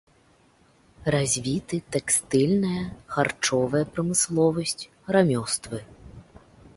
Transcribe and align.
Развіты 1.15 1.77
тэкстыльная, 1.95 2.81
харчовая 3.17 3.85
прамысловасць, 3.99 4.83
рамёствы. 5.17 5.77